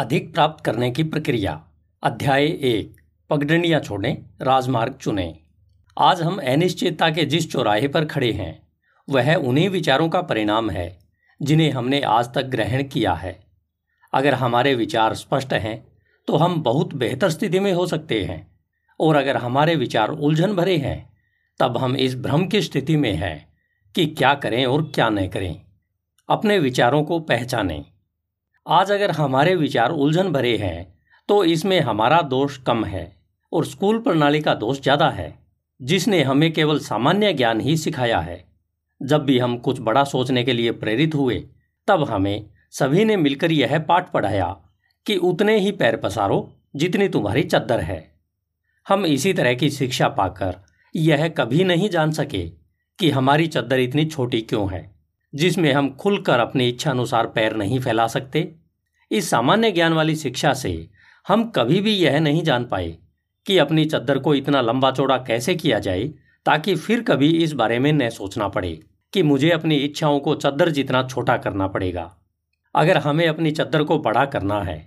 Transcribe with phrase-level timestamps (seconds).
[0.00, 1.52] अधिक प्राप्त करने की प्रक्रिया।
[2.02, 3.00] अध्याय एक,
[3.30, 5.38] पगडंडियाँ छोड़ें, राजमार्ग चुनें।
[5.96, 8.62] आज हम अनिश्चितता के जिस चौराहे पर खड़े हैं,
[9.08, 10.98] वह उन्हीं विचारों का परिणाम है,
[11.40, 13.38] जिन्हें हमने आज तक ग्रहण किया है।
[14.12, 15.76] अगर हमारे विचार स्पष्ट हैं
[16.28, 18.46] तो हम बहुत बेहतर स्थिति में हो सकते हैं,
[19.00, 21.12] और अगर हमारे विचार उलझन भरे हैं,
[21.60, 23.48] तब हम इस भ्रम की स्थिति में हैं
[23.94, 25.60] कि क्या करें और क्या नहीं करें।
[26.28, 27.84] अपने विचारों को पहचानें।
[28.66, 30.92] आज अगर हमारे विचार उलझन भरे हैं
[31.28, 33.12] तो इसमें हमारा दोष कम है
[33.52, 35.34] और स्कूल प्रणाली का दोष ज़्यादा है,
[35.80, 38.44] जिसने हमें केवल सामान्य ज्ञान ही सिखाया है।
[39.00, 41.38] जब भी हम कुछ बड़ा सोचने के लिए प्रेरित हुए,
[41.88, 44.46] तब हमें सभी ने मिलकर यह पाठ पढ़ाया
[45.06, 48.00] कि उतने ही पैर पसारो जितनी तुम्हारी चद्दर है।
[48.86, 50.62] हम इसी तरह की शिक्षा पाकर
[50.94, 52.46] यह कभी नहीं जान सके
[52.98, 54.88] कि हमारी चद्दर इतनी छोटी क्यों है।
[55.34, 58.48] जिसमें हम खुलकर अपनी इच्छा अनुसार पैर नहीं फैला सकते।
[59.10, 60.88] इस सामान्य ज्ञान वाली शिक्षा से
[61.26, 62.96] हम कभी भी यह नहीं जान पाए
[63.46, 66.08] कि अपनी चद्दर को इतना लंबा चौड़ा कैसे किया जाए
[66.46, 68.78] ताकि फिर कभी इस बारे में न सोचना पड़े
[69.12, 72.10] कि मुझे अपनी इच्छाओं को चद्दर जितना छोटा करना पड़ेगा।
[72.74, 74.78] अगर हमें अपनी चद्दर को बड़ा करना है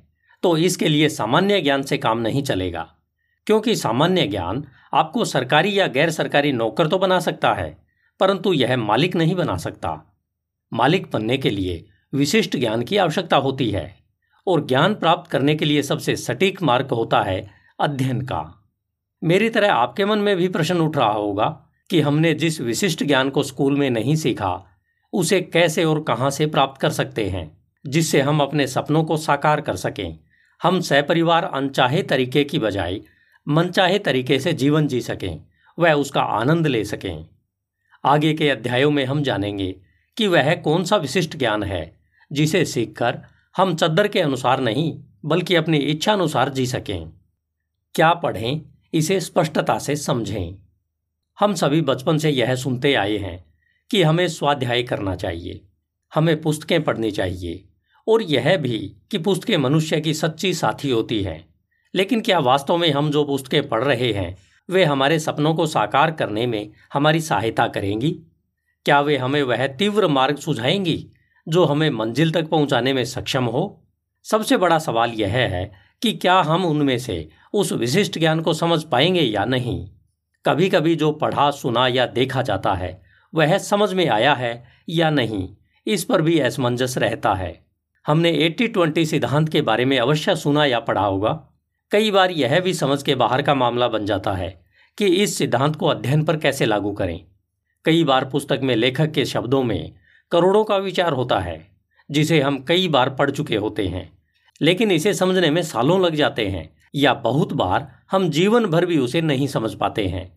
[0.44, 2.88] तो इसके लिए सामान्य ज्ञान से काम नहीं चलेगा,
[3.48, 7.78] क्योंकि सामान्य ज्ञान आपको सरकारी या गैर सरकारी नौकर तो बना सकता है,
[8.20, 9.90] परंतु यह मालिक नहीं बना सकता।
[10.74, 13.96] मालिक बनने के लिए विशिष्ट ज्ञान की आवश्यकता होती है
[14.48, 17.50] और ज्ञान प्राप्त करने के लिए सबसे सटीक मार्ग होता है
[17.80, 18.70] अध्ययन का।
[19.24, 23.30] मेरी तरह आपके मन में भी प्रश्न उठ रहा होगा कि हमने जिस विशिष्ट ज्ञान
[23.30, 24.66] को स्कूल में नहीं सीखा,
[25.14, 29.62] उसे कैसे और कहाँ से प्राप्त कर सकते हैं, जिससे हम अपने सपनों को साकार
[29.62, 30.20] कर सकें।
[30.64, 33.00] हम सहपरिवार अनचाहे तरीके की बजाय
[33.48, 35.46] मनचाहे तरीके से जीवन जी सकें,
[35.80, 37.26] वह उसका आनंद ले सकें।
[38.06, 39.76] आगे के अध्यायों में हम जानेंगे
[40.18, 41.98] कि वह कौन सा विशिष्ट ज्ञान है,
[42.32, 43.20] जिसे सीखकर
[43.58, 47.10] हम चद्दर के अनुसार नहीं, बल्कि अपनी इच्छा अनुसार जी सकें।
[47.96, 48.62] क्या पढ़ें,
[48.94, 50.56] इसे स्पष्टता से समझें।
[51.40, 53.46] हम सभी बचपन से यह सुनते आए हैं
[53.92, 55.62] कि हमें स्वाध्याय करना चाहिए,
[56.14, 57.66] हमें पुस्तकें पढ़नी चाहिए,
[58.08, 61.54] और यह भी कि पुस्तकें मनुष्य की सच्ची साथी होती हैं।
[61.96, 64.38] लेकिन क्या वास्तव में हम जो पुस्तकें पढ़ रहे हैं,
[64.70, 68.20] वे हमारे सपनों को साकार करने में हमारी सहायता करेंगी?
[68.86, 71.08] क्या वे हमें वह तीव्र मार्ग सुझाएँगी,
[71.48, 73.84] जो हमें मंजिल तक पहुँचाने में सक्षम हो?
[74.24, 75.72] सबसे बड़ा सवाल यह है
[76.02, 79.90] कि क्या हम उनमें से उस विशिष्ट ज्ञान को समझ पाएँगे या नहीं?
[80.46, 83.02] कभी कभी जो पढ़ा, सुना या देखा जाता है,
[83.34, 85.50] वह समझ में आया है या नहीं,
[85.88, 87.66] इस पर भी असमंजस रहता है।
[88.08, 91.50] हमने एट्टी ट्वेंटी सिद्धांत के बारे में अवश्य सुना या पढ़ा होगा।
[91.92, 94.64] कई बार यह भी समझ के बाहर का मामला बन जाता है
[94.98, 97.26] कि इस सिद्धांत को अध्ययन पर कैसे लागू करें।
[97.86, 99.94] कई बार पुस्तक में लेखक के शब्दों में
[100.32, 101.68] करोड़ों का विचार होता है,
[102.12, 104.12] जिसे हम कई बार पढ़ चुके होते हैं।
[104.62, 108.98] लेकिन इसे समझने में सालों लग जाते हैं, या बहुत बार हम जीवन भर भी
[108.98, 110.32] उसे नहीं समझ पाते हैं,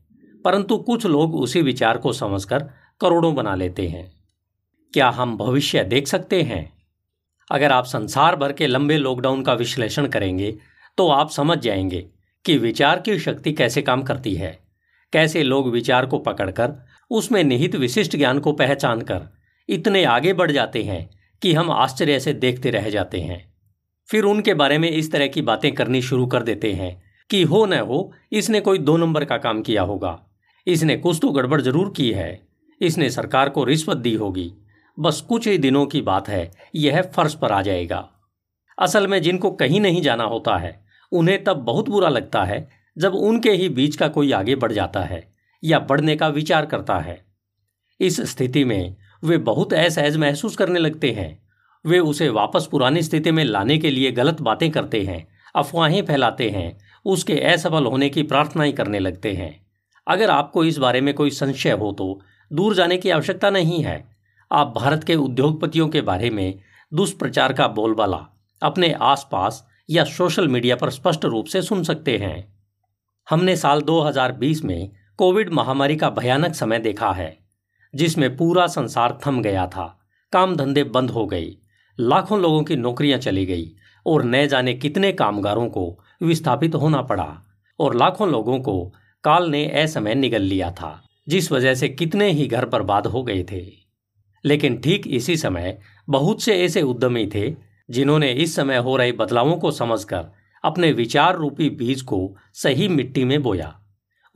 [0.44, 2.68] परंतु कुछ लोग उसी विचार को समझकर
[3.00, 4.10] करोड़ों बना लेते हैं।
[4.94, 6.72] क्या हम भविष्य देख सकते हैं?
[7.50, 10.50] अगर आप संसार भर के लंबे लॉकडाउन का विश्लेषण करेंगे
[10.98, 12.06] तो आप समझ जाएँगे
[12.44, 14.58] कि विचार की शक्ति कैसे काम करती है,
[15.12, 16.72] कैसे लोग विचार को पकड़कर
[17.10, 19.28] उसमें निहित विशिष्ट ज्ञान को पहचान कर
[19.68, 21.08] इतने आगे बढ़ जाते हैं
[21.42, 23.54] कि हम आश्चर्य से देखते रह जाते हैं।
[24.08, 27.64] फिर उनके बारे में इस तरह की बातें करनी शुरू कर देते हैं कि हो
[27.66, 30.18] न हो, इसने कोई दो नंबर का काम किया होगा।
[30.66, 32.46] इसने कुछ तो गड़बड़ ज़रूर की है।
[32.80, 34.52] इसने सरकार को रिश्वत दी होगी।
[34.98, 38.08] बस कुछ ही दिनों की बात है, यह फर्श पर आ जाएगा।
[38.78, 43.14] असल में जिनको कहीं नहीं जाना होता है, उन्हें तब बहुत बुरा लगता है जब
[43.14, 47.24] उनके ही बीच का कोई आगे बढ़ जाता है। या बढ़ने का विचार करता है।
[48.00, 51.46] इस स्थिति में वे बहुत असहज महसूस करने लगते हैं।
[51.84, 56.50] वे उसे वापस पुरानी स्थिति में लाने के लिए गलत बातें करते हैं, अफवाहें फैलाते
[56.50, 59.66] हैं, उसके असफल होने की प्रार्थना ही करने लगते हैं।
[60.06, 62.20] अगर आपको इस बारे में कोई संशय हो तो
[62.52, 64.16] दूर जाने की आवश्यकता नहीं है।
[64.52, 66.58] आप भारत के उद्योगपतियों के बारे में
[66.94, 68.26] दुष्प्रचार का बोलबाला
[68.62, 72.54] अपने आसपास या सोशल मीडिया पर स्पष्ट रूप से सुन सकते हैं।
[73.30, 77.38] हमने साल 2020 में कोविड महामारी का भयानक समय देखा है,
[77.94, 79.84] जिसमें पूरा संसार थम गया था।
[80.32, 81.46] काम धंधे बंद हो गए,
[81.98, 83.70] लाखों लोगों की नौकरियाँ चली गई
[84.06, 87.28] और न जाने कितने कामगारों को विस्थापित होना पड़ा
[87.80, 92.46] और लाखों लोगों को काल ने असमय निगल लिया था, जिस वजह से कितने ही
[92.46, 93.64] घर बर्बाद हो गए थे।
[94.44, 95.78] लेकिन ठीक इसी समय
[96.08, 97.54] बहुत से ऐसे उद्यमी थे,
[97.90, 100.26] जिन्होंने इस समय हो रहे बदलावों को समझकर
[100.64, 103.74] अपने विचार रूपी बीज को सही मिट्टी में बोया।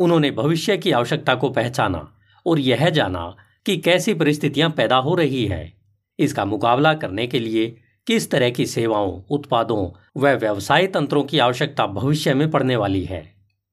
[0.00, 2.08] उन्होंने भविष्य की आवश्यकता को पहचाना
[2.46, 3.36] और यह जाना
[3.66, 5.72] कि कैसी परिस्थितियाँ पैदा हो रही है।
[6.18, 7.66] इसका मुकाबला करने के लिए
[8.06, 13.22] किस तरह की सेवाओं, उत्पादों व व्यवसाय तंत्रों की आवश्यकता भविष्य में पड़ने वाली है।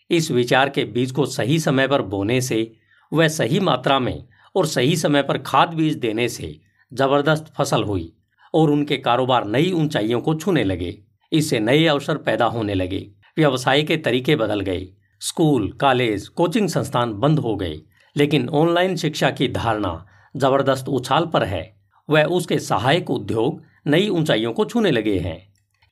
[0.09, 2.71] इस विचार के बीज को सही समय पर बोने से
[3.13, 6.55] व सही मात्रा में और सही समय पर खाद बीज देने से
[6.91, 8.13] ज़बरदस्त फ़सल हुई
[8.53, 10.97] और उनके कारोबार नई ऊंचाइयों को छूने लगे।
[11.31, 13.05] इससे नए अवसर पैदा होने लगे।
[13.37, 14.87] व्यवसाय के तरीके बदल गए
[15.21, 17.79] स्कूल, कॉलेज, कोचिंग संस्थान बंद हो गए,
[18.15, 20.05] लेकिन ऑनलाइन शिक्षा की धारणा
[20.35, 21.75] ज़बरदस्त उछाल पर है।
[22.09, 25.37] वह उसके सहायक उद्योग नई ऊंचाइयों को छूने लगे हैं।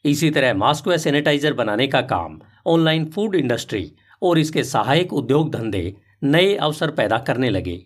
[0.05, 3.91] इसी तरह मास्क व सैनिटाइजर बनाने का काम, ऑनलाइन फ़ूड इंडस्ट्री
[4.21, 7.81] और इसके सहायक उद्योग धंधे नए अवसर पैदा करने लगे।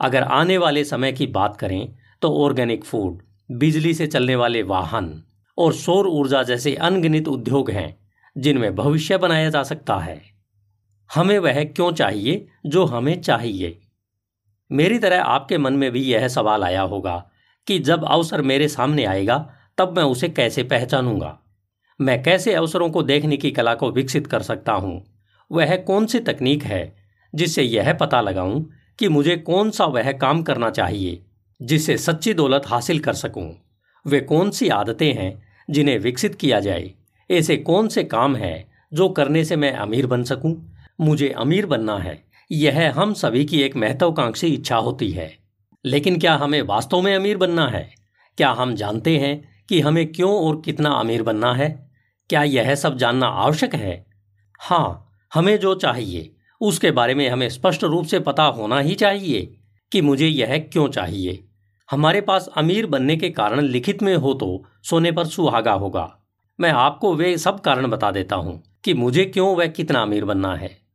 [0.00, 5.22] अगर आने वाले समय की बात करें तो ऑर्गेनिक फ़ूड, बिजली से चलने वाले वाहन
[5.58, 7.96] और सौर ऊर्जा जैसे अनगिनत उद्योग हैं,
[8.36, 10.29] जिनमें भविष्य बनाया जा सकता है।
[11.14, 13.80] हमें वह क्यों चाहिए जो हमें चाहिए?
[14.72, 17.30] मेरी तरह आपके मन में भी यह सवाल आया होगा
[17.66, 21.38] कि जब अवसर मेरे सामने आएगा, तब मैं उसे कैसे पहचानूँगा?
[22.00, 25.04] मैं कैसे अवसरों को देखने की कला को विकसित कर सकता हूँ?
[25.52, 26.96] वह कौन सी तकनीक है
[27.34, 31.26] जिससे यह पता लगाऊँ कि मुझे कौन सा वह काम करना चाहिए
[31.62, 33.54] जिससे सच्ची दौलत हासिल कर सकूँ?
[34.06, 36.90] वे कौन सी आदतें हैं जिन्हें विकसित किया जाए?
[37.30, 40.79] ऐसे कौन से काम हैं जो करने से मैं अमीर बन सकूँ?
[41.00, 45.38] मुझे अमीर बनना है। यह हम सभी की एक महत्वाकांक्षी इच्छा होती है।
[45.84, 47.94] लेकिन क्या हमें वास्तव में अमीर बनना है?
[48.36, 51.90] क्या हम जानते हैं कि हमें क्यों और कितना अमीर बनना है?
[52.28, 54.06] क्या यह सब जानना आवश्यक है?
[54.60, 59.56] हाँ हमें जो चाहिए, उसके बारे में हमें स्पष्ट रूप से पता होना ही चाहिए
[59.92, 61.44] कि मुझे यह क्यों चाहिए।
[61.90, 66.18] हमारे पास अमीर बनने के कारण लिखित में हो तो सोने पर सुहागा होगा।
[66.60, 70.56] मैं आपको वे सब कारण बता देता हूँ कि मुझे क्यों वह कितना अमीर बनना
[70.56, 70.89] है।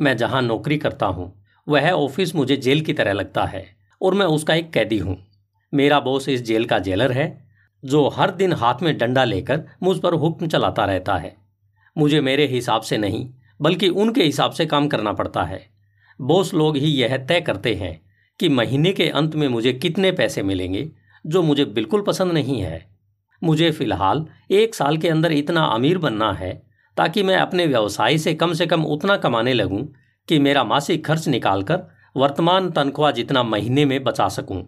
[0.00, 1.32] मैं जहाँ नौकरी करता हूँ,
[1.66, 3.64] वह ऑफ़िस मुझे जेल की तरह लगता है
[4.00, 5.16] और मैं उसका एक कैदी हूँ।
[5.72, 7.26] मेरा बॉस इस जेल का जेलर है,
[7.82, 11.34] जो हर दिन हाथ में डंडा लेकर मुझ पर हुक्म चलाता रहता है।
[11.96, 13.28] मुझे मेरे हिसाब से नहीं,
[13.60, 15.60] बल्कि उनके हिसाब से काम करना पड़ता है।
[16.20, 18.00] बॉस लोग ही यह तय करते हैं
[18.40, 20.88] कि महीने के अंत में मुझे कितने पैसे मिलेंगे,
[21.24, 22.84] जो मुझे बिल्कुल पसंद नहीं है।
[23.42, 26.52] मुझे फ़िलहाल एक साल के अंदर इतना अमीर बनना है
[26.96, 29.82] ताकि मैं अपने व्यवसाय से कम से कम उतना कमाने लगूं
[30.28, 31.82] कि मेरा मासिक खर्च निकालकर
[32.16, 34.62] वर्तमान तनख्वाह जितना महीने में बचा सकूँ।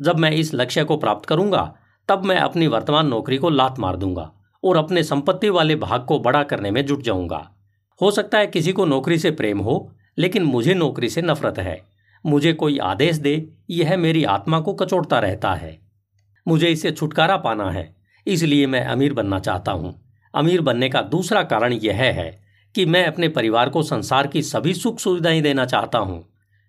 [0.00, 1.62] जब मैं इस लक्ष्य को प्राप्त करूँगा,
[2.08, 4.30] तब मैं अपनी वर्तमान नौकरी को लात मार दूँगा
[4.62, 7.48] और अपने संपत्ति वाले भाग को बड़ा करने में जुट जाऊँगा।
[8.00, 11.80] हो सकता है किसी को नौकरी से प्रेम हो, लेकिन मुझे नौकरी से नफरत है।
[12.24, 15.78] मुझे कोई आदेश दे, यह मेरी आत्मा को कचोड़ता रहता है।
[16.46, 17.94] मुझे इससे छुटकारा पाना है,
[18.26, 19.94] इसलिए मैं अमीर बनना चाहता हूँ।
[20.34, 22.30] अमीर बनने का दूसरा कारण यह है
[22.74, 26.24] कि मैं अपने परिवार को संसार की सभी सुख सुविधाएँ देना चाहता हूँ।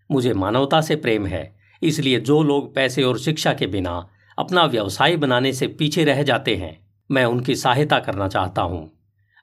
[0.10, 5.16] मुझे मानवता से प्रेम है, इसलिए जो लोग पैसे और शिक्षा के बिना अपना व्यवसाय
[5.18, 6.78] बनाने से पीछे रह जाते हैं,
[7.10, 8.90] मैं उनकी सहायता करना चाहता हूँ।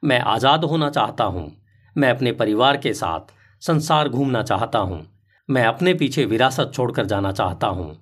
[0.03, 1.51] मैं आज़ाद होना चाहता हूँ।
[1.97, 3.33] मैं अपने परिवार के साथ
[3.63, 5.07] संसार घूमना चाहता हूँ।
[5.49, 7.97] मैं अपने पीछे विरासत छोड़कर जाना चाहता हूँ।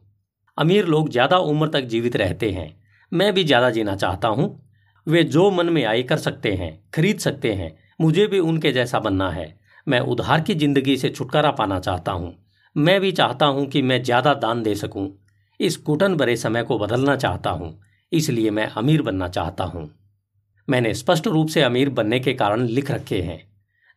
[0.59, 2.75] अमीर लोग ज़्यादा उम्र तक जीवित रहते हैं,
[3.13, 4.49] मैं भी ज़्यादा जीना चाहता हूँ।
[5.07, 8.99] वे जो मन में आए कर सकते हैं, खरीद सकते हैं, मुझे भी उनके जैसा
[8.99, 9.55] बनना है।
[9.87, 12.35] मैं उधार की ज़िंदगी से छुटकारा पाना चाहता हूँ।
[12.77, 15.09] मैं भी चाहता हूँ कि मैं ज़्यादा दान दे सकूँ।
[15.61, 17.73] इस कुटन भरे समय को बदलना चाहता हूँ,
[18.13, 19.89] इसलिए मैं अमीर बनना चाहता हूँ।
[20.69, 23.43] मैंने स्पष्ट रूप से अमीर बनने के कारण लिख रखे हैं,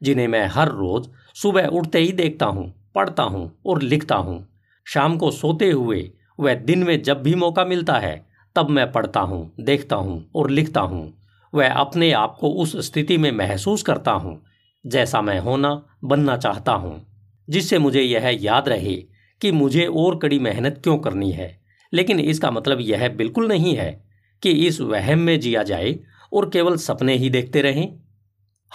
[0.01, 4.45] जिन्हें मैं हर रोज सुबह उठते ही देखता हूँ, पढ़ता हूँ और लिखता हूँ।
[4.87, 9.19] शाम को सोते हुए वह दिन में जब भी मौका मिलता है तब मैं पढ़ता
[9.19, 11.13] हूँ, देखता हूँ और लिखता हूँ।
[11.53, 14.43] वह अपने आप को उस स्थिति में महसूस करता हूँ,
[14.87, 17.05] जैसा मैं होना, बनना चाहता हूँ,
[17.49, 18.95] जिससे मुझे यह याद रहे
[19.41, 21.59] कि मुझे और कड़ी मेहनत क्यों करनी है।
[21.93, 24.05] लेकिन इसका मतलब यह बिल्कुल नहीं है
[24.43, 25.99] कि इस वहम में जिया जाए
[26.33, 27.99] और केवल सपने ही देखते रहें।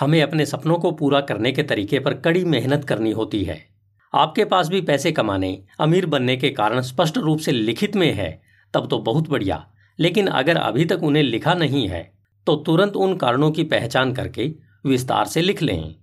[0.00, 3.66] हमें अपने सपनों को पूरा करने के तरीके पर कड़ी मेहनत करनी होती है।
[4.14, 8.43] आपके पास भी पैसे कमाने, अमीर बनने के कारण स्पष्ट रूप से लिखित में है
[8.75, 9.64] तब तो बहुत बढ़िया।
[9.99, 12.02] लेकिन अगर अभी तक उन्हें लिखा नहीं है
[12.47, 14.50] तो तुरंत उन कारणों की पहचान करके
[14.87, 15.95] विस्तार से लिख लें।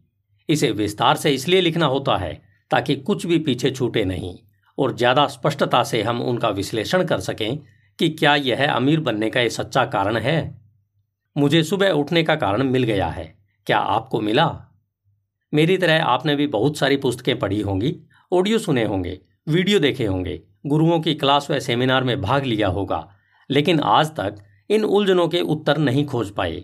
[0.50, 2.34] इसे विस्तार से इसलिए लिखना होता है
[2.72, 4.38] ताकि कुछ भी पीछे छूटे नहीं
[4.78, 7.58] और ज़्यादा स्पष्टता से हम उनका विश्लेषण कर सकें
[8.00, 10.60] कि क्या यह अमीर बनने का एक सच्चा कारण है।
[11.36, 13.26] मुझे सुबह उठने का कारण मिल गया है।
[13.68, 14.48] क्या आपको मिला?
[15.54, 17.96] मेरी तरह आपने भी बहुत सारी पुस्तकें पढ़ी होंगी,
[18.32, 23.08] ऑडियो सुने होंगे, वीडियो देखे होंगे। गुरुओं की क्लास व सेमिनार में भाग लिया होगा,
[23.50, 24.36] लेकिन आज तक
[24.70, 26.64] इन उलझनों के उत्तर नहीं खोज पाए।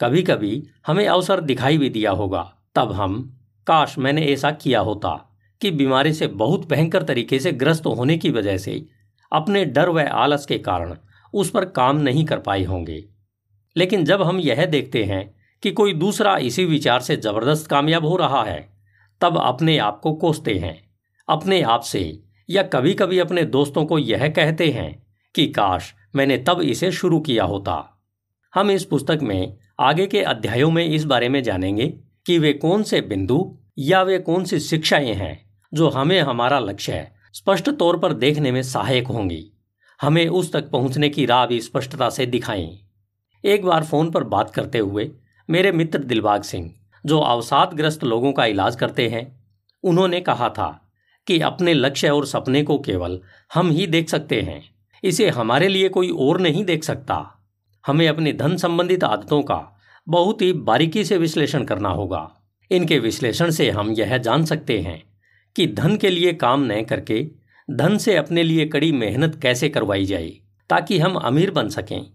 [0.00, 2.42] कभी कभी हमें अवसर दिखाई भी दिया होगा,
[2.74, 5.10] तब हम, काश मैंने ऐसा किया होता
[5.60, 8.86] कि बीमारी से बहुत भयंकर तरीके से ग्रस्त होने की वजह से
[9.32, 10.96] अपने डर व आलस के कारण
[11.34, 13.04] उस पर काम नहीं कर पाए होंगे।
[13.76, 18.16] लेकिन जब हम यह देखते हैं कि कोई दूसरा इसी विचार से ज़बरदस्त कामयाब हो
[18.16, 18.68] रहा है,
[19.20, 20.76] तब अपने आप को कोसते हैं,
[21.28, 26.38] अपने आप से या कभी कभी अपने दोस्तों को यह कहते हैं कि, काश मैंने
[26.38, 28.02] तब इसे शुरू किया होता।
[28.54, 31.94] हम इस पुस्तक में आगे के अध्यायों में इस बारे में जानेंगे
[32.26, 37.08] कि वे कौन से बिंदु या वे कौन सी शिक्षाएँ हैं जो हमें हमारा लक्ष्य
[37.32, 39.50] स्पष्ट तौर पर देखने में सहायक होंगी।
[40.02, 42.78] हमें उस तक पहुँचने की राह भी स्पष्टता से दिखाएँ।
[43.44, 45.10] एक बार फ़ोन पर बात करते हुए
[45.50, 46.74] मेरे मित्र दिलबाग सिंह,
[47.06, 49.44] जो अवसादग्रस्त लोगों का इलाज करते हैं,
[49.82, 50.83] उन्होंने कहा था
[51.26, 53.20] कि अपने लक्ष्य और सपने को केवल
[53.54, 54.62] हम ही देख सकते हैं।
[55.04, 57.40] इसे हमारे लिए कोई और नहीं देख सकता।
[57.86, 62.30] हमें अपनी धन संबंधित आदतों का बहुत ही बारीकी से विश्लेषण करना होगा।
[62.70, 65.02] इनके विश्लेषण से हम यह जान सकते हैं
[65.56, 67.26] कि धन के लिए काम न करके
[67.70, 70.32] धन से अपने लिए कड़ी मेहनत कैसे करवाई जाए,
[70.70, 72.06] ताकि हम अमीर बन सकें।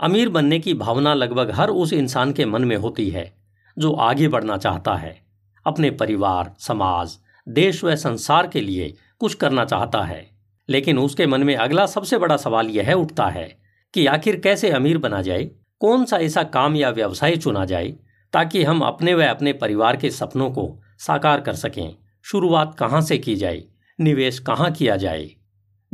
[0.00, 3.32] अमीर बनने की भावना लगभग हर उस इंसान के मन में होती है,
[3.78, 5.22] जो आगे बढ़ना चाहता है।
[5.66, 7.18] अपने परिवार, समाज
[7.48, 10.30] देश व संसार के लिए कुछ करना चाहता है।
[10.68, 13.58] लेकिन उसके मन में अगला सबसे बड़ा सवाल यह उठता है
[13.94, 15.50] कि आखिर कैसे अमीर बना जाए?
[15.80, 17.94] कौन सा ऐसा काम या व्यवसाय चुना जाए
[18.32, 21.96] ताकि हम अपने व अपने परिवार के सपनों को साकार कर सकें?
[22.22, 23.64] शुरुआत कहाँ से की जाए?
[24.00, 25.30] निवेश कहाँ किया जाए?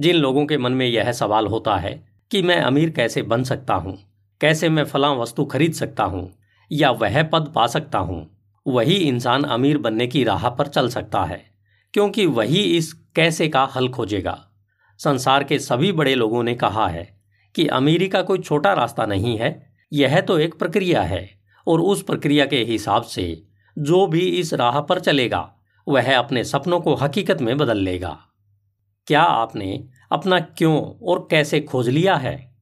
[0.01, 3.75] जिन लोगों के मन में यह सवाल होता है कि मैं अमीर कैसे बन सकता
[3.75, 3.99] हूँ?
[4.41, 6.39] कैसे मैं फला वस्तु खरीद सकता हूँ?
[6.73, 8.38] या वह पद पा सकता हूँ?
[8.69, 11.51] वही इंसान अमीर बनने की राह पर चल सकता है,
[11.93, 14.45] क्योंकि वही इस कैसे का हल खोजेगा।
[14.99, 17.21] संसार के सभी बड़े लोगों ने कहा है
[17.55, 21.31] कि अमीरी का कोई छोटा रास्ता नहीं है, यह तो एक प्रक्रिया है,
[21.67, 23.43] और उस प्रक्रिया के हिसाब से
[23.79, 25.55] जो भी इस राह पर चलेगा,
[25.89, 28.19] वह अपने सपनों को हकीकत में बदल लेगा।
[29.07, 32.57] क्या आपने अपना क्यों और कैसे खोज लिया है?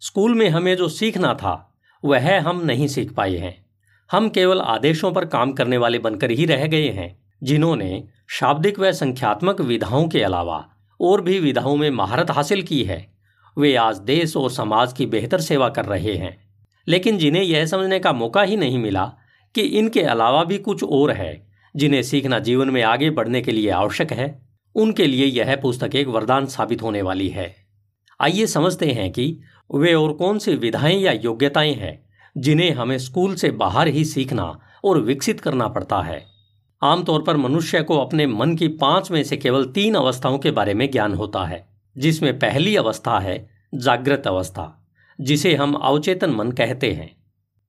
[0.00, 3.65] स्कूल में हमें जो सीखना था, वह हम नहीं सीख पाए हैं।
[4.10, 8.92] हम केवल आदेशों पर काम करने वाले बनकर ही रह गए हैं, जिन्होंने शाब्दिक व
[8.92, 10.68] संख्यात्मक विधाओं के अलावा
[11.00, 13.12] और भी विधाओं में महारत हासिल की है।
[13.58, 16.38] वे आज देश और समाज की बेहतर सेवा कर रहे हैं।
[16.88, 19.12] लेकिन जिन्हें यह समझने का मौका ही नहीं मिला
[19.54, 21.46] कि इनके अलावा भी कुछ और है,
[21.76, 26.06] जिन्हें सीखना जीवन में आगे बढ़ने के लिए आवश्यक है, उनके लिए यह पुस्तक एक
[26.06, 27.56] वरदान साबित होने वाली है।
[28.20, 29.40] आइए समझते हैं कि
[29.74, 32.05] वे और कौन सी विधाएँ या योग्यताएँ हैं।
[32.36, 36.26] जिन्हें हमें स्कूल से बाहर ही सीखना और विकसित करना पड़ता है।
[36.82, 40.74] आमतौर पर मनुष्य को अपने मन की पाँच में से केवल तीन अवस्थाओं के बारे
[40.74, 44.86] में ज्ञान होता है, जिसमें पहली अवस्था है जागृत अवस्था,
[45.20, 47.16] जिसे हम अवचेतन मन कहते हैं।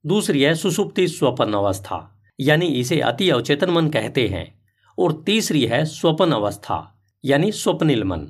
[0.06, 4.60] दूसरी है सुसुप्ति स्वपन अवस्था, यानी इसे अति अवचेतन मन कहते हैं।
[5.00, 8.28] और तीसरी है स्वपन अवस्था, यानी स्वप्निल मन।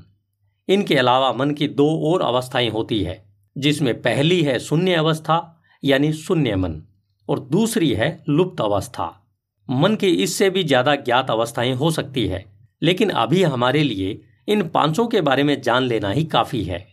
[0.70, 3.26] इनके अलावा मन की दो और अवस्थाएँ होती है,
[3.58, 6.82] जिसमें पहली है शून्य अवस्था यानी शून्य मन।
[7.30, 9.14] और दूसरी है लुप्त अवस्था।
[9.70, 12.46] मन की इससे भी ज़्यादा ज्ञात अवस्थाएँ हो सकती है,
[12.82, 16.86] लेकिन अभी हमारे लिए इन पाँचों के बारे में जान लेना ही काफ़ी है।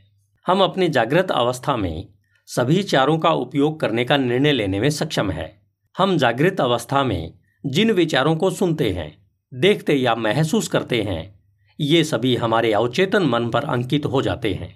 [0.46, 2.08] हम अपनी जागृत अवस्था में
[2.48, 5.52] सभी चारों का उपयोग करने का निर्णय लेने में सक्षम है।
[5.96, 7.32] हम जागृत अवस्था में
[7.64, 9.12] जिन विचारों को सुनते हैं,
[9.52, 11.34] देखते या महसूस करते हैं,
[11.78, 14.74] ये सभी हमारे अवचेतन मन पर अंकित हो जाते हैं।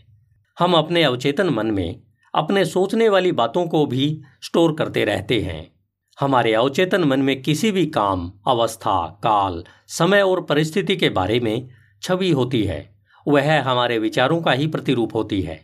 [0.57, 2.01] हम अपने अवचेतन मन में
[2.39, 5.73] अपने सोचने वाली बातों को भी स्टोर करते रहते हैं।
[6.21, 11.69] हमारे अवचेतन मन में किसी भी काम, अवस्था, काल, समय और परिस्थिति के बारे में
[12.03, 15.61] छवि होती है। वह हमारे विचारों का ही प्रतिरूप होती है,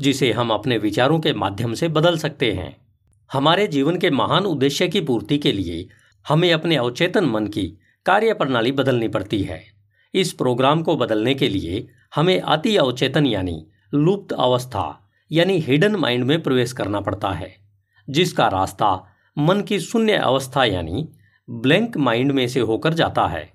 [0.00, 2.76] जिसे हम अपने विचारों के माध्यम से बदल सकते हैं।
[3.32, 5.88] हमारे जीवन के महान उद्देश्य की पूर्ति के लिए
[6.28, 7.66] हमें अपने अवचेतन मन की
[8.06, 9.62] कार्य प्रणाली बदलनी पड़ती है।
[10.14, 16.24] इस प्रोग्राम को बदलने के लिए हमें अति अवचेतन यानी लुप्त अवस्था यानी हिडन माइंड
[16.24, 17.54] में प्रवेश करना पड़ता है,
[18.10, 18.90] जिसका रास्ता
[19.38, 21.08] मन की शून्य अवस्था यानी
[21.50, 23.50] ब्लैंक माइंड में से होकर जाता है।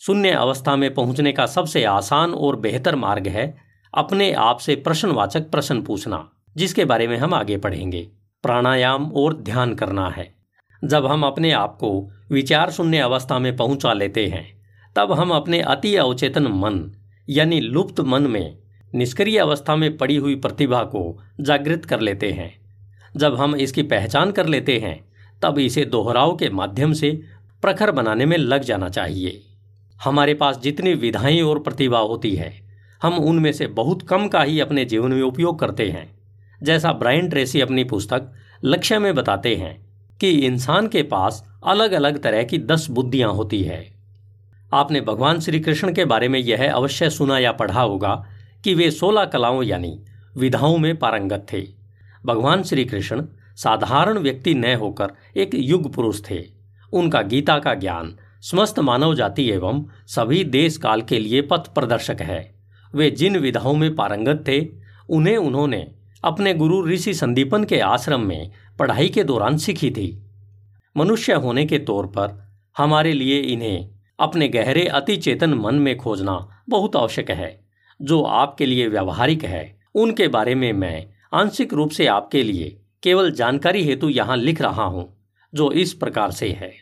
[0.00, 3.56] शून्य अवस्था में पहुँचने का सबसे आसान और बेहतर मार्ग है
[3.94, 8.08] अपने आप से प्रश्नवाचक प्रश्न पूछना, जिसके बारे में हम आगे पढ़ेंगे।
[8.42, 10.34] प्राणायाम और ध्यान करना है।
[10.84, 14.44] जब हम अपने आप को विचार शून्य अवस्था में पहुँचा लेते हैं,
[14.96, 16.92] तब हम अपने अति अवचेतन मन
[17.28, 18.58] यानी लुप्त मन में
[18.96, 22.54] निष्क्रिय अवस्था में पड़ी हुई प्रतिभा को जागृत कर लेते हैं।
[23.16, 25.04] जब हम इसकी पहचान कर लेते हैं,
[25.42, 27.22] तब इसे दोहराव के माध्यम से
[27.62, 29.42] प्रखर बनाने में लग जाना चाहिए।
[30.04, 32.62] हमारे पास जितनी विधाएँ और प्रतिभा होती है,
[33.02, 36.18] हम उनमें से बहुत कम का ही अपने जीवन में उपयोग करते हैं।
[36.62, 38.32] जैसा ब्रायन ट्रेसी अपनी पुस्तक
[38.64, 39.86] लक्ष्य में बताते हैं
[40.20, 43.96] कि इंसान के पास अलग अलग तरह की दस बुद्धियाँ होती है।
[44.72, 48.26] आपने भगवान श्री कृष्ण के बारे में यह अवश्य सुना या पढ़ा होगा
[48.66, 50.04] कि वे सोलह कलाओं यानी
[50.36, 51.62] विधाओं में पारंगत थे।
[52.26, 53.24] भगवान श्री कृष्ण
[53.56, 56.44] साधारण व्यक्ति न होकर एक युग पुरुष थे।
[56.92, 62.16] उनका गीता का ज्ञान समस्त मानव जाति एवं सभी देश काल के लिए पथ प्रदर्शक
[62.20, 62.54] है।
[62.94, 64.68] वे जिन विधाओं में पारंगत थे,
[65.08, 65.92] उन्हें उन्होंने
[66.24, 70.22] अपने गुरु ऋषि संदीपन के आश्रम में पढ़ाई के दौरान सीखी थी।
[70.96, 73.88] मनुष्य होने के तौर पर हमारे लिए इन्हें
[74.20, 77.65] अपने गहरे अति चेतन मन में खोजना बहुत आवश्यक है।
[78.02, 83.30] जो आपके लिए व्यवहारिक है, उनके बारे में मैं आंशिक रूप से आपके लिए केवल
[83.30, 85.16] जानकारी हेतु यहाँ लिख रहा हूँ,
[85.54, 86.72] जो इस प्रकार से है।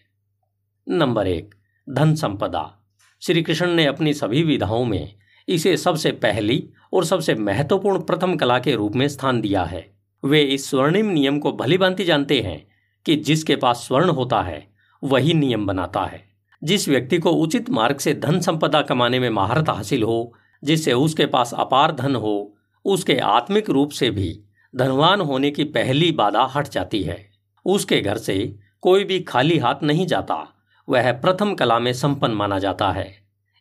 [0.88, 1.54] नंबर एक,
[1.90, 2.78] धन संपदा।
[3.22, 5.14] श्री कृष्ण ने अपनी सभी विधाओं में
[5.48, 9.94] इसे सबसे पहली और सबसे महत्वपूर्ण प्रथम कला के रूप में स्थान दिया है।
[10.24, 12.66] वे इस स्वर्णिम नियम को भली भांति जानते हैं
[13.06, 14.68] कि जिसके पास स्वर्ण होता है,
[15.04, 16.24] वही नियम बनाता है।
[16.64, 21.26] जिस व्यक्ति को उचित मार्ग से धन संपदा कमाने में महारत हासिल हो जिससे उसके
[21.26, 24.40] पास अपार धन हो, उसके आत्मिक रूप से भी
[24.76, 27.30] धनवान होने की पहली बाधा हट जाती है।
[27.64, 30.54] उसके घर से कोई भी खाली हाथ नहीं जाता,
[30.88, 33.14] वह प्रथम कला में संपन्न माना जाता है।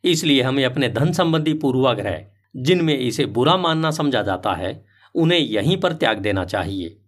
[0.03, 5.77] इसलिए हमें अपने धन संबंधी पूर्वाग्रह, जिनमें इसे बुरा मानना समझा जाता है, उन्हें यहीं
[5.77, 7.00] पर त्याग देना चाहिए।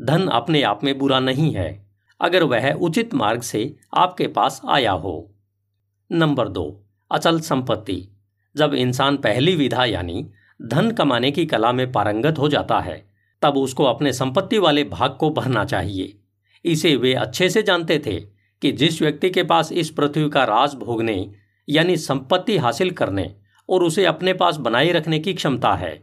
[0.00, 1.86] धन अपने आप में बुरा नहीं है,
[2.20, 5.34] अगर वह उचित मार्ग से आपके पास आया हो।
[6.12, 8.08] नंबर दो, अचल संपत्ति।
[8.56, 10.26] जब इंसान पहली विधा यानी
[10.62, 13.04] धन कमाने की कला में पारंगत हो जाता है,
[13.42, 16.18] तब उसको अपने संपत्ति वाले भाग को भरना चाहिए।
[16.64, 18.20] इसे वे अच्छे से जानते थे
[18.62, 21.30] कि जिस व्यक्ति के पास इस पृथ्वी का राज भोगने
[21.68, 23.34] यानी संपत्ति हासिल करने
[23.68, 25.94] और उसे अपने पास बनाए रखने की क्षमता है,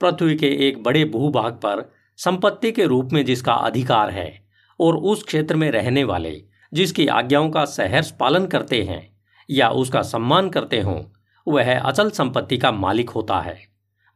[0.00, 4.48] पृथ्वी के एक बड़े भूभाग पर संपत्ति के रूप में जिसका अधिकार है
[4.80, 9.16] और उस क्षेत्र में रहने वाले जिसकी आज्ञाओं का सहर्ष पालन करते हैं
[9.50, 11.00] या उसका सम्मान करते हों
[11.48, 13.68] वह अचल संपत्ति का मालिक होता है।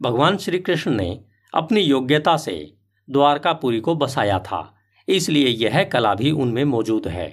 [0.02, 1.20] भगवान श्री कृष्ण ने
[1.54, 2.74] अपनी योग्यता से
[3.10, 4.74] द्वारकापुरी को बसाया था,
[5.08, 7.32] इसलिए यह कला भी उनमें मौजूद है।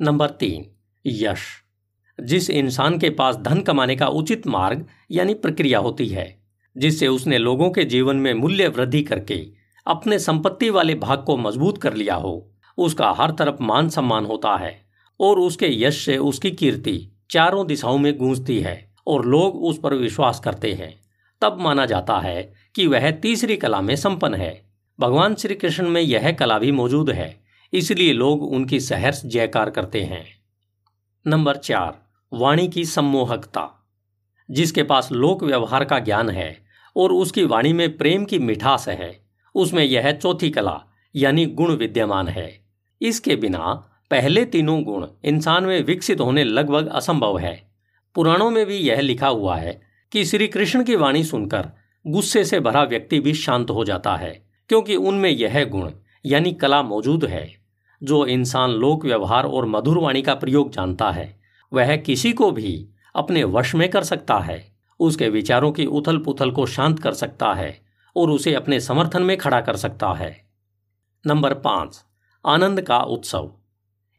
[0.00, 0.70] नंबर तीन,
[1.06, 1.40] यश।
[2.20, 6.42] जिस इंसान के पास धन कमाने का उचित मार्ग यानी प्रक्रिया होती है,
[6.76, 9.46] जिससे उसने लोगों के जीवन में मूल्य वृद्धि करके
[9.86, 14.56] अपने संपत्ति वाले भाग को मज़बूत कर लिया हो, उसका हर तरफ़ मान सम्मान होता
[14.56, 14.80] है
[15.20, 19.94] और उसके यश से उसकी कीर्ति चारों दिशाओं में गूंजती है। और लोग उस पर
[19.94, 21.00] विश्वास करते हैं।
[21.42, 24.68] तब माना जाता है कि वह तीसरी कला में संपन्न है।
[25.00, 27.40] भगवान श्री कृष्ण में यह कला भी मौजूद है,
[27.72, 30.24] इसलिए लोग उनकी सहर्ष जयकार करते हैं।
[31.26, 31.98] नंबर चार,
[32.32, 33.68] वाणी की सम्मोहकता,
[34.50, 36.56] जिसके पास लोक व्यवहार का ज्ञान है
[36.96, 39.20] और उसकी वाणी में प्रेम की मिठास है,
[39.54, 40.80] उसमें यह चौथी कला,
[41.16, 42.60] यानी गुण विद्यमान है।
[43.02, 43.72] इसके बिना
[44.10, 47.67] पहले तीनों गुण इंसान में विकसित होने लगभग असंभव है।
[48.18, 49.80] पुराणों में भी यह लिखा हुआ है
[50.12, 51.68] कि श्री कृष्ण की वाणी सुनकर
[52.06, 55.90] गुस्से से भरा व्यक्ति भी शांत हो जाता है, क्योंकि उनमें यह गुण,
[56.26, 57.54] यानी कला मौजूद है।
[58.02, 61.40] जो इंसान लोक व्यवहार और मधुर वाणी का प्रयोग जानता है,
[61.72, 66.50] वह किसी को भी अपने वश में कर सकता है, उसके विचारों की उथल पुथल
[66.50, 67.80] को शांत कर सकता है
[68.16, 70.44] और उसे अपने समर्थन में खड़ा कर सकता है।
[71.26, 72.04] नंबर पाँच,
[72.46, 73.52] आनंद का उत्सव।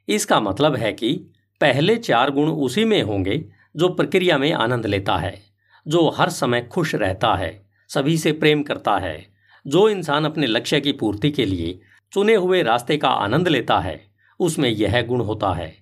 [0.09, 5.17] इसका मतलब है कि पहले चार गुण उसी में होंगे जो प्रक्रिया में आनंद लेता
[5.17, 5.41] है,
[5.87, 9.27] जो हर समय खुश रहता है, सभी से प्रेम करता है,
[9.67, 11.81] जो इंसान अपने लक्ष्य की पूर्ति के लिए
[12.13, 14.05] चुने हुए रास्ते का आनंद लेता है,
[14.39, 15.77] उसमें यह गुण होता है।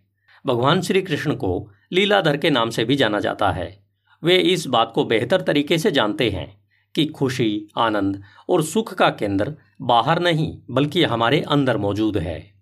[0.46, 3.80] भगवान श्री कृष्ण को लीलाधर के नाम से भी जाना जाता है।
[4.24, 6.62] वे इस बात को बेहतर तरीके से जानते हैं
[6.96, 12.54] कि खुशी, आनंद और सुख का केंद्र बाहर नहीं, बल्कि हमारे अंदर मौजूद है।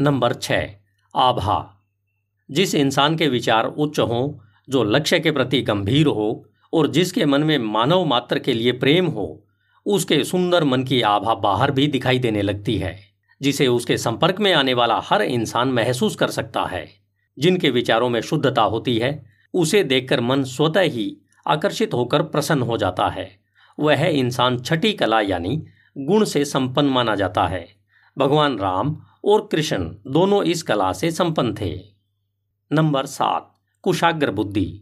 [0.00, 0.70] नंबर छः
[1.16, 1.71] आभा।
[2.52, 7.42] जिस इंसान के विचार उच्च हों, जो लक्ष्य के प्रति गंभीर हो और जिसके मन
[7.42, 9.44] में मानव मात्र के लिए प्रेम हो,
[9.86, 12.98] उसके सुंदर मन की आभा बाहर भी दिखाई देने लगती है,
[13.42, 16.88] जिसे उसके संपर्क में आने वाला हर इंसान महसूस कर सकता है।
[17.38, 22.76] जिनके विचारों में शुद्धता होती है, उसे देखकर मन स्वतः ही आकर्षित होकर प्रसन्न हो
[22.76, 23.38] जाता है।
[23.80, 25.64] वह इंसान छठी कला यानी
[25.98, 27.68] गुण से संपन्न माना जाता है।
[28.18, 31.91] भगवान राम और कृष्ण दोनों इस कला से संपन्न थे।
[32.72, 33.50] नंबर सात,
[33.84, 34.80] कुशाग्र बुद्धि।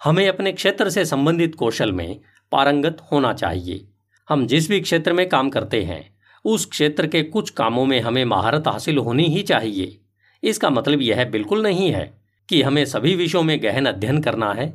[0.00, 2.20] हमें अपने क्षेत्र से संबंधित कौशल में
[2.52, 3.86] पारंगत होना चाहिए।
[4.28, 6.04] हम जिस भी क्षेत्र में काम करते हैं,
[6.44, 9.98] उस क्षेत्र के कुछ कामों में हमें महारत हासिल होनी ही चाहिए।
[10.42, 12.12] इसका मतलब यह बिल्कुल नहीं है
[12.48, 14.72] कि हमें सभी विषयों में गहन अध्ययन करना है।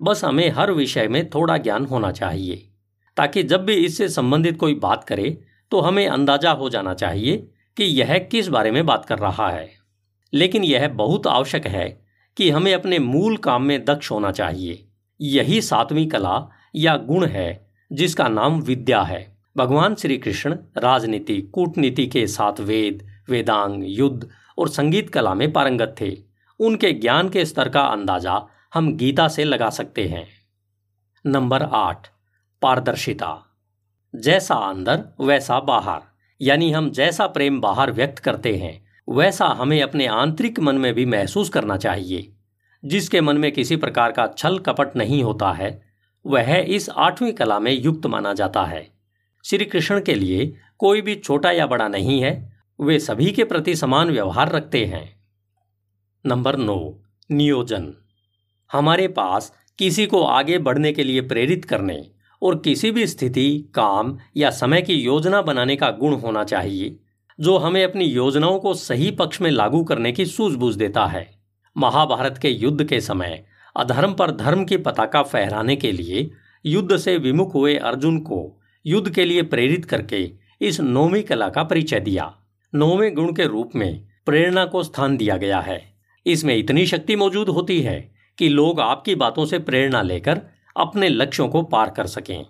[0.00, 2.68] बस हमें हर विषय में थोड़ा ज्ञान होना चाहिए,
[3.16, 5.36] ताकि जब भी इससे संबंधित कोई बात करे
[5.72, 7.36] तो हमें अंदाज़ा हो जाना चाहिए
[7.76, 9.77] कि यह किस बारे में बात कर रहा है।
[10.34, 14.88] लेकिन यह बहुत आवश्यक है कि हमें अपने मूल काम में दक्ष होना चाहिए।
[15.20, 22.06] यही सातवीं कला या गुण है, जिसका नाम विद्या है। भगवान श्री कृष्ण राजनीति, कूटनीति
[22.06, 26.16] के साथ वेद, वेदांग, युद्ध और संगीत कला में पारंगत थे।
[26.60, 30.26] उनके ज्ञान के स्तर का अंदाज़ा हम गीता से लगा सकते हैं।
[31.26, 32.08] नंबर आठ,
[32.62, 33.44] पारदर्शिता।
[34.14, 36.00] जैसा अंदर, वैसा बाहर।
[36.40, 41.06] यानी हम जैसा प्रेम बाहर व्यक्त करते हैं वैसा हमें अपने आंतरिक मन में भी
[41.06, 42.32] महसूस करना चाहिए,
[42.84, 45.82] जिसके मन में किसी प्रकार का छल कपट नहीं होता है,
[46.26, 48.90] वह इस आठवीं कला में युक्त माना जाता है।
[49.44, 53.76] श्री कृष्ण के लिए कोई भी छोटा या बड़ा नहीं है, वे सभी के प्रति
[53.76, 55.16] समान व्यवहार रखते हैं।
[56.26, 56.98] नंबर नौ,
[57.30, 57.94] नियोजन।
[58.72, 62.10] हमारे पास किसी को आगे बढ़ने के लिए प्रेरित करने
[62.42, 67.00] और किसी भी स्थिति, काम या समय की योजना बनाने का गुण होना चाहिए।
[67.40, 71.38] जो हमें अपनी योजनाओं को सही पक्ष में लागू करने की सूझबूझ देता है।
[71.76, 73.44] महाभारत के युद्ध के समय,
[73.76, 76.30] अधर्म पर धर्म की पताका फहराने के लिए
[76.66, 81.62] युद्ध से विमुख हुए अर्जुन को युद्ध के लिए प्रेरित करके इस नौवीं कला का
[81.62, 82.34] परिचय दिया।
[82.74, 85.94] नौवें गुण के रूप में प्रेरणा को स्थान दिया गया है।
[86.26, 90.40] इसमें इतनी शक्ति मौजूद होती है कि लोग आपकी बातों से प्रेरणा लेकर
[90.76, 92.46] अपने लक्ष्यों को पार कर सकें।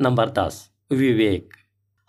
[0.00, 1.50] नंबर दस, विवेक।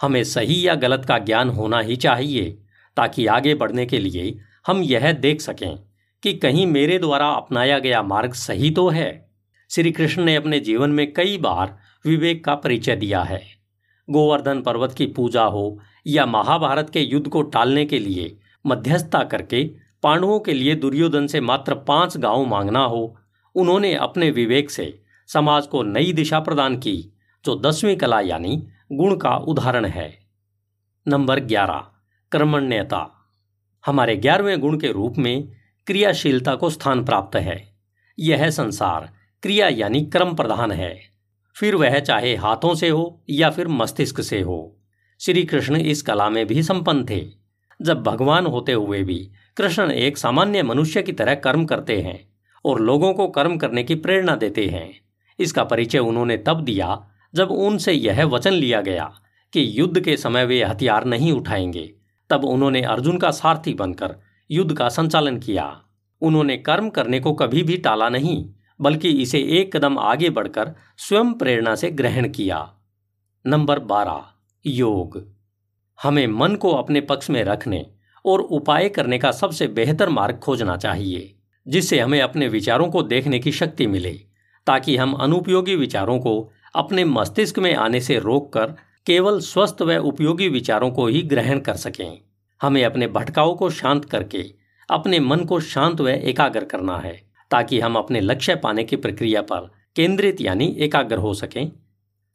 [0.02, 2.50] हमें सही या गलत का ज्ञान होना ही चाहिए,
[2.98, 5.78] ताकि आगे बढ़ने के लिए हम यह देख सकें
[6.24, 9.10] कि कहीं मेरे द्वारा अपनाया गया मार्ग सही तो है।
[9.72, 13.42] श्री कृष्ण ने अपने जीवन में कई बार विवेक का परिचय दिया है।
[14.08, 19.64] गोवर्धन पर्वत की पूजा हो या महाभारत के युद्ध को टालने के लिए मध्यस्थता करके
[20.04, 23.18] पांडवों के लिए दुर्योधन से मात्र पाँच गाँव मांगना हो,
[23.56, 27.14] उन्होंने अपने विवेक से समाज को नई दिशा प्रदान की,
[27.46, 30.20] जो दसवीं कला यानी गुण का उदाहरण है।
[31.08, 31.88] नंबर ग्यारह,
[32.32, 33.08] कर्मण्यता।
[33.86, 35.48] हमारे ग्यारहवें गुण के रूप में
[35.88, 37.74] क्रियाशीलता को स्थान प्राप्त है।
[38.20, 39.10] यह संसार,
[39.42, 41.00] क्रिया यानी क्रम प्रधान है।
[41.56, 44.78] फिर वह चाहे हाथों से हो या फिर मस्तिष्क से हो।
[45.20, 47.26] श्री कृष्ण इस कला में भी संपन्न थे।
[47.82, 52.20] जब भगवान होते हुए भी कृष्ण एक सामान्य मनुष्य की तरह कर्म करते हैं
[52.66, 54.90] और लोगों को कर्म करने की प्रेरणा देते हैं,
[55.40, 59.14] इसका परिचय उन्होंने तब दिया जब उनसे यह वचन लिया गया
[59.54, 61.94] कि युद्ध के समय वे हथियार नहीं उठाएँगे,
[62.30, 64.16] तब उन्होंने अर्जुन का सारथी बनकर
[64.52, 65.82] युद्ध का संचालन किया।
[66.22, 68.50] उन्होंने कर्म करने को कभी भी टाला नहीं,
[68.82, 72.74] बल्कि इसे एक कदम आगे बढ़कर स्वयं प्रेरणा से ग्रहण किया।
[73.48, 74.24] नंबर बारह,
[74.66, 75.34] योग।
[76.04, 77.86] हमें मन को अपने पक्ष में रखने
[78.26, 81.36] और उपाय करने का सबसे बेहतर मार्ग खोजना चाहिए,
[81.68, 84.14] जिससे हमें अपने विचारों को देखने की शक्ति मिले,
[84.68, 88.66] ताकि हम अनुपयोगी विचारों को अपने मस्तिष्क में आने से रोककर
[89.06, 92.22] केवल स्वस्थ व उपयोगी विचारों को ही ग्रहण कर सकें।
[92.62, 94.54] हमें अपने भटकाव को शांत करके,
[94.90, 99.42] अपने मन को शांत व एकाग्र करना है, ताकि हम अपने लक्ष्य पाने की प्रक्रिया
[99.42, 101.72] पर केंद्रित यानी एकाग्र हो सकें।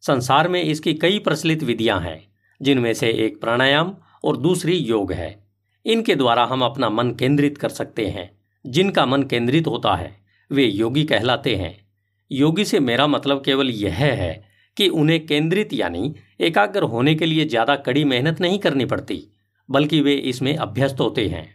[0.01, 5.45] संसार में इसकी कई प्रचलित विधियाँ हैं, जिनमें से एक प्राणायाम और दूसरी योग है।
[5.87, 10.17] इनके द्वारा हम अपना मन केंद्रित कर सकते हैं। जिनका मन केंद्रित होता है,
[10.53, 11.82] वे योगी कहलाते हैं।
[12.33, 14.33] योगी से मेरा मतलब केवल यह है
[14.77, 19.23] कि उन्हें केंद्रित यानी एकाग्र होने के लिए ज़्यादा कड़ी मेहनत नहीं करनी पड़ती,
[19.69, 21.47] बल्कि वे इसमें अभ्यस्त होते हैं।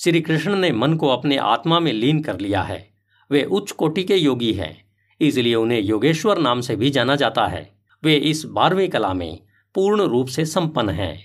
[0.00, 2.88] श्री कृष्ण ने मन को अपने आत्मा में लीन कर लिया है।
[3.30, 4.76] वे उच्च कोटि के योगी हैं,
[5.20, 7.70] इसलिए उन्हें योगेश्वर नाम से भी जाना जाता है।
[8.02, 9.38] वे इस बारहवीं कला में
[9.74, 11.16] पूर्ण रूप से संपन्न हैं।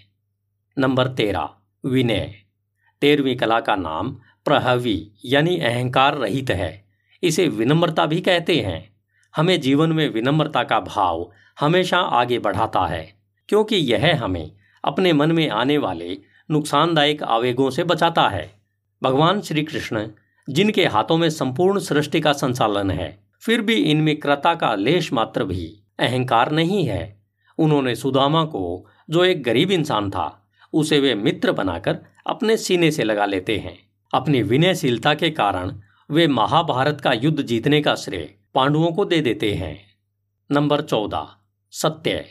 [0.78, 1.50] नंबर तेरह,
[1.84, 2.34] विनय।
[3.02, 4.12] तेरहवीं कला का नाम
[4.46, 6.84] प्रहवी यानी अहंकार रहित है।
[7.24, 8.91] इसे विनम्रता भी कहते हैं।
[9.36, 13.14] हमें जीवन में विनम्रता का भाव हमेशा आगे बढ़ाता है,
[13.50, 14.52] क्योंकि यह हमें
[14.84, 16.18] अपने मन में आने वाले
[16.52, 18.50] नुकसानदायक आवेगों से बचाता है।
[19.04, 20.08] भगवान श्री कृष्ण
[20.50, 25.44] जिनके हाथों में संपूर्ण सृष्टि का संचालन है, फिर भी इनमें क्रता का लेश मात्र
[25.44, 25.66] भी
[26.00, 27.22] अहंकार नहीं है।
[27.58, 33.04] उन्होंने सुदामा को, जो एक गरीब इंसान था, उसे वे मित्र बनाकर अपने सीने से
[33.04, 33.78] लगा लेते हैं।
[34.14, 35.72] अपनी विनयशीलता के कारण
[36.10, 39.80] वे महाभारत का युद्ध जीतने का श्रेय पांडवों को दे देते हैं।
[40.52, 41.28] नंबर चौदह,
[41.72, 42.26] सत्य।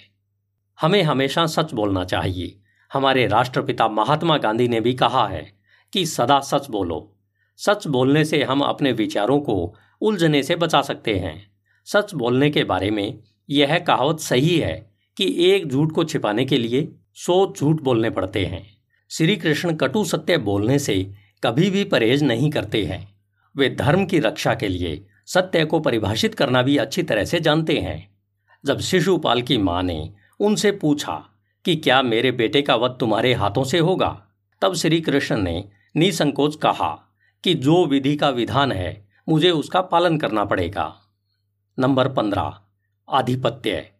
[0.81, 2.61] हमें हमेशा सच बोलना चाहिए।
[2.93, 5.53] हमारे राष्ट्रपिता महात्मा गांधी ने भी कहा है
[5.93, 7.17] कि सदा सच बोलो।
[7.57, 11.51] सच बोलने से हम अपने विचारों को उलझने से बचा सकते हैं।
[11.85, 13.19] सच बोलने के बारे में
[13.51, 18.47] यह कहावत सही है कि एक झूठ को छिपाने के लिए सौ झूठ बोलने पड़ते
[18.47, 18.77] हैं।
[19.11, 23.21] श्री कृष्ण कटु सत्य बोलने से कभी भी परहेज नहीं करते हैं।
[23.57, 27.79] वे धर्म की रक्षा के लिए सत्य को परिभाषित करना भी अच्छी तरह से जानते
[27.79, 28.11] हैं।
[28.65, 31.25] जब शिशुपाल की माँ ने उनसे पूछा
[31.65, 34.23] कि क्या मेरे बेटे का वध तुम्हारे हाथों से होगा,
[34.63, 35.65] तब श्री कृष्ण ने
[35.97, 40.97] निसंकोच कहा कि जो विधि का विधान है, मुझे उसका पालन करना पड़ेगा।
[41.79, 42.61] नंबर पंद्रह,
[43.11, 43.91] आधिपत्य।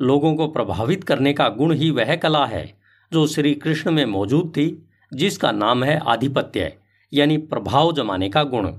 [0.00, 2.74] लोगों को प्रभावित करने का गुण ही वह कला है,
[3.12, 6.76] जो श्री कृष्ण में मौजूद थी, जिसका नाम है आधिपत्य,
[7.12, 8.72] यानी प्रभाव जमाने का गुण,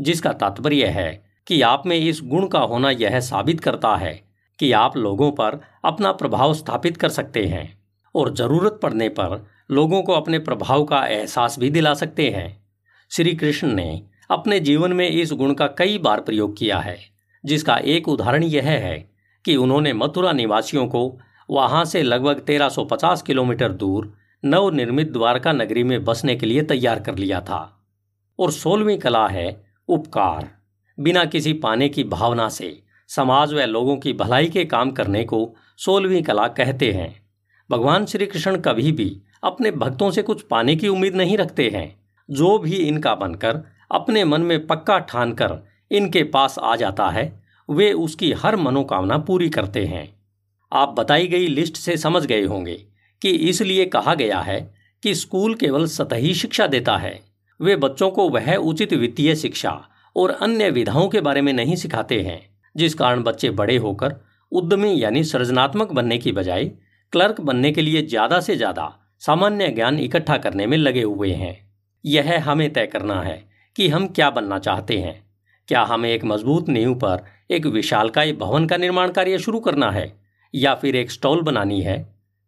[0.00, 4.22] जिसका तात्पर्य है कि आप में इस गुण का होना यह साबित करता है
[4.58, 7.82] कि आप लोगों पर अपना प्रभाव स्थापित कर सकते हैं
[8.14, 12.64] और ज़रूरत पड़ने पर लोगों को अपने प्रभाव का एहसास भी दिला सकते हैं।
[13.10, 16.98] श्री कृष्ण ने अपने जीवन में इस गुण का कई बार प्रयोग किया है,
[17.44, 19.10] जिसका एक उदाहरण यह है
[19.44, 21.18] कि उन्होंने मथुरा निवासियों को
[21.50, 27.16] वहाँ से लगभग 1350 किलोमीटर दूर नवनिर्मित द्वारका नगरी में बसने के लिए तैयार कर
[27.16, 27.86] लिया था।
[28.38, 30.61] और सोलहवीं कला है उपकार।
[31.02, 35.56] बिना किसी पाने की भावना से समाज व लोगों की भलाई के काम करने को
[35.78, 37.22] सोलहवीं कला कहते हैं।
[37.70, 42.02] भगवान श्री कृष्ण कभी भी अपने भक्तों से कुछ पाने की उम्मीद नहीं रखते हैं।
[42.30, 43.60] जो भी इनका बनकर
[43.92, 45.58] अपने मन में पक्का ठान कर
[45.90, 50.16] इनके पास आ जाता है, वे उसकी हर मनोकामना पूरी करते हैं।
[50.72, 52.84] आप बताई गई लिस्ट से समझ गए होंगे
[53.22, 57.20] कि इसलिए कहा गया है कि स्कूल केवल सतही शिक्षा देता है।
[57.60, 62.20] वे बच्चों को वह उचित वित्तीय शिक्षा और अन्य विधाओं के बारे में नहीं सिखाते
[62.20, 62.40] हैं,
[62.74, 64.14] जिस कारण बच्चे बड़े होकर
[64.52, 66.64] उद्यमी यानी सृजनात्मक बनने की बजाय
[67.12, 71.56] क्लर्क बनने के लिए ज़्यादा से ज़्यादा सामान्य ज्ञान इकट्ठा करने में लगे हुए हैं।
[72.04, 73.42] यह हमें तय करना है
[73.76, 75.14] कि हम क्या बनना चाहते हैं।
[75.68, 80.12] क्या हमें एक मज़बूत नींव पर एक विशालकाय भवन का निर्माण कार्य शुरू करना है,
[80.54, 81.96] या फिर एक स्टॉल बनानी है?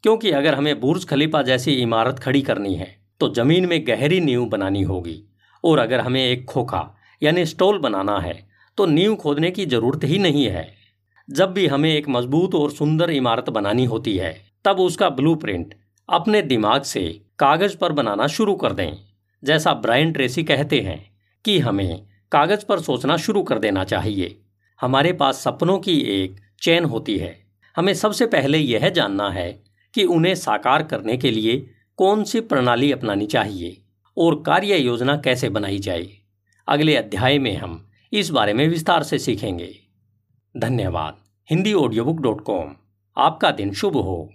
[0.05, 4.45] क्योंकि अगर हमें बुर्ज खलीफा जैसी इमारत खड़ी करनी है तो ज़मीन में गहरी नींव
[4.47, 5.23] बनानी होगी,
[5.65, 6.83] और अगर हमें एक खोखा
[7.23, 8.35] यानी स्टॉल बनाना है
[8.79, 10.69] तो नींव खोदने की ज़रूरत ही नहीं है।
[11.29, 15.75] जब भी हमें एक मज़बूत और सुंदर इमारत बनानी होती है, तब उसका ब्लूप्रिंट
[16.09, 18.93] अपने दिमाग से कागज़ पर बनाना शुरू कर दें।
[19.43, 20.99] जैसा ब्रायन ट्रेसी कहते हैं
[21.45, 24.37] कि हमें कागज़ पर सोचना शुरू कर देना चाहिए।
[24.81, 27.39] हमारे पास सपनों की एक चैन होती है।
[27.77, 29.51] हमें सबसे पहले यह जानना है
[29.95, 31.57] कि उन्हें साकार करने के लिए
[31.99, 33.77] कौन सी प्रणाली अपनानी चाहिए
[34.17, 36.07] और कार्य योजना कैसे बनाई जाए।
[36.69, 39.77] अगले अध्याय में हम इस बारे में विस्तार से सीखेंगे।
[40.57, 41.17] धन्यवाद।
[41.51, 42.77] Hindi audio book dot com.
[43.17, 44.31] आपका दिन शुभ हो।